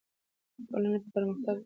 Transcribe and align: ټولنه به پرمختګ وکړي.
ټولنه 0.67 0.89
به 1.03 1.09
پرمختګ 1.15 1.45
وکړي. 1.55 1.59